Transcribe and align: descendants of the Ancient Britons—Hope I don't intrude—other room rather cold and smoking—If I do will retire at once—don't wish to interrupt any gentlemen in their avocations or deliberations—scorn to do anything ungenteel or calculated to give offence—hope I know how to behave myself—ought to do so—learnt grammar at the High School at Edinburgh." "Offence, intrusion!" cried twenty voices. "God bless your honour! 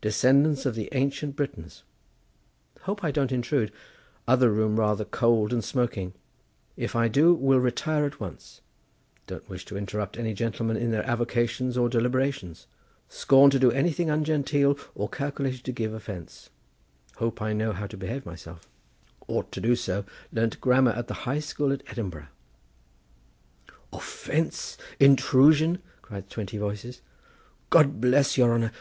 descendants 0.00 0.64
of 0.64 0.74
the 0.74 0.88
Ancient 0.92 1.36
Britons—Hope 1.36 3.04
I 3.04 3.10
don't 3.10 3.30
intrude—other 3.30 4.50
room 4.50 4.80
rather 4.80 5.04
cold 5.04 5.52
and 5.52 5.62
smoking—If 5.62 6.96
I 6.96 7.06
do 7.08 7.34
will 7.34 7.60
retire 7.60 8.06
at 8.06 8.18
once—don't 8.18 9.46
wish 9.46 9.66
to 9.66 9.76
interrupt 9.76 10.16
any 10.16 10.32
gentlemen 10.32 10.78
in 10.78 10.90
their 10.90 11.04
avocations 11.06 11.76
or 11.76 11.90
deliberations—scorn 11.90 13.50
to 13.50 13.58
do 13.58 13.70
anything 13.72 14.08
ungenteel 14.08 14.78
or 14.94 15.10
calculated 15.10 15.64
to 15.64 15.72
give 15.72 15.92
offence—hope 15.92 17.42
I 17.42 17.52
know 17.52 17.72
how 17.74 17.86
to 17.86 17.98
behave 17.98 18.24
myself—ought 18.24 19.52
to 19.52 19.60
do 19.60 19.76
so—learnt 19.76 20.62
grammar 20.62 20.92
at 20.92 21.08
the 21.08 21.14
High 21.28 21.40
School 21.40 21.74
at 21.74 21.82
Edinburgh." 21.88 22.28
"Offence, 23.92 24.78
intrusion!" 24.98 25.82
cried 26.00 26.30
twenty 26.30 26.56
voices. 26.56 27.02
"God 27.68 28.00
bless 28.00 28.38
your 28.38 28.54
honour! 28.54 28.72